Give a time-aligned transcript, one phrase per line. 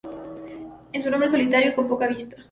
[0.91, 2.35] Es un hombre solitario y con poca vista.